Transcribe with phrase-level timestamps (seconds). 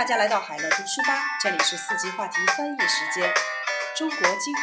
[0.00, 3.30] 大家来到海乐读书吧，这里是四级话题翻译时间。
[3.94, 4.60] 中国经济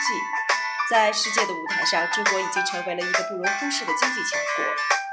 [0.89, 4.65] 在世界的舞台上，中国已经成为了一个不容忽视的经济强国。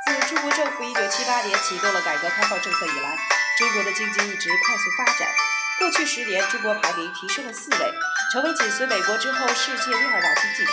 [0.07, 3.18] 自中国政府一九七八年启动了改革开放政策以来，
[3.58, 5.29] 中国的经济一直快速发展。
[5.79, 7.93] 过去十年，中国排名提升了四位，
[8.32, 10.72] 成为紧随美国之后世界第二大经济体。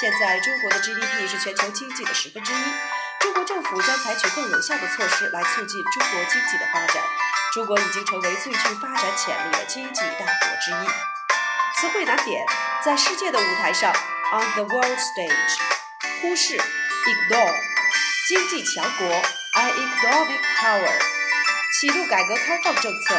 [0.00, 2.56] 现在，中国的 GDP 是全球经济的十分之一。
[3.31, 7.03] 中国政府将采取更有效的措施来促进中国经济的发展。
[7.53, 10.87] 中国已经成为最具发展潜力的经济大国之一。
[11.79, 12.45] 词汇难点：
[12.83, 13.91] 在世界的舞台上，
[14.31, 15.57] on the world stage，
[16.21, 17.55] 忽视，ignore，
[18.27, 20.91] 经济强国，an economic power，
[21.79, 23.15] 启动改革开放政策，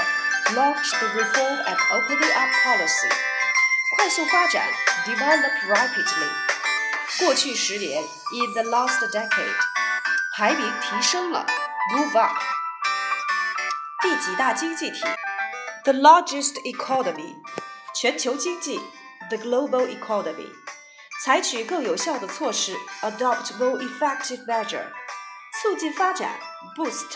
[0.54, 3.08] launch the reform and opening up policy，
[3.96, 4.68] 快速发展，
[5.06, 6.28] develop rapidly，
[7.18, 9.71] 过去十年，in the last decade，
[10.36, 11.46] 排名提升了，
[11.94, 12.36] move up。
[14.00, 15.00] 第几大经济体？
[15.84, 17.36] The largest economy，
[17.94, 18.78] 全球经济；
[19.28, 20.50] the global economy，
[21.24, 24.84] 采取更有效的措施；adopt more effective measure，
[25.60, 26.30] 促进发展；
[26.76, 27.06] boost，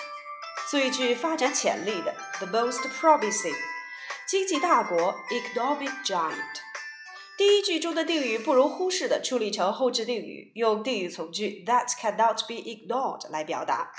[0.71, 3.57] 最具发展潜力的；the most promising，
[4.27, 6.66] 经济大国；economic giant。
[7.38, 13.92] 第一句中的定语不容忽视的处理成后置定语，用定语从句 that cannot be ignored 来表达。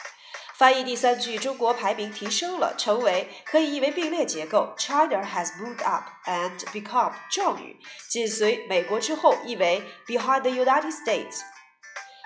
[0.56, 4.74] 翻译第三句，中国排名提升了，成为可以译为并列结构。
[4.76, 7.76] China has moved up and become 状语，
[8.10, 11.42] 紧随美国之后，译为 behind the United States。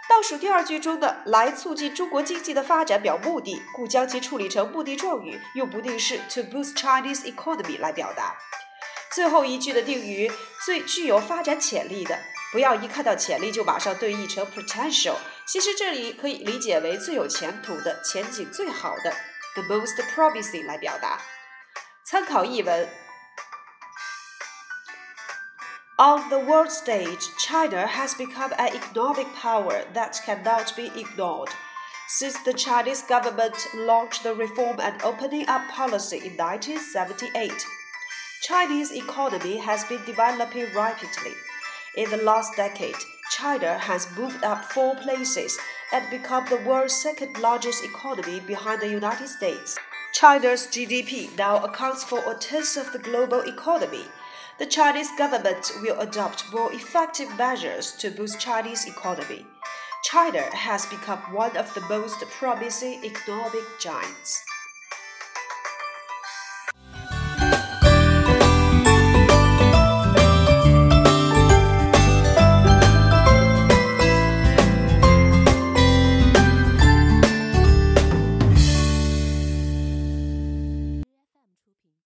[0.09, 8.35] 倒数第二句中的来促进中国经济的发展表目的，故将其处理成目的状语，用不定式 to boost Chinese economy 来表达。
[9.12, 10.32] 最后一句的定语
[10.66, 12.20] 最具有发展潜力的。
[12.52, 19.14] 不要一看到潜力就马上对译成 potential，其实这里可以理解为最有前途的、前景最好的，
[19.56, 21.20] the most promising 来表达。
[22.06, 22.88] 参考译文：
[25.98, 31.50] On the world stage, China has become an economic power that cannot be ignored.
[32.08, 37.52] Since the Chinese government launched the reform and opening up policy in 1978,
[38.43, 41.31] Chinese economy has been developing rapidly.
[41.97, 42.97] In the last decade,
[43.31, 45.57] China has moved up four places
[45.93, 49.79] and become the world's second largest economy behind the United States.
[50.13, 54.07] China's GDP now accounts for a tenth of the global economy.
[54.59, 59.47] The Chinese government will adopt more effective measures to boost Chinese economy.
[60.03, 64.43] China has become one of the most promising economic giants.